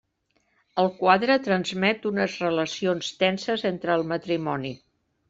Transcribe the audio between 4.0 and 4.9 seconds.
matrimoni.